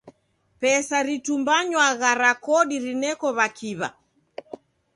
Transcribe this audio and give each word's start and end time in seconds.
Pesa 0.59 0.97
ritumbanywagha 1.07 2.11
ra 2.21 2.31
kodi 2.45 2.75
rineko 2.85 3.27
w'akiw'a. 3.37 3.89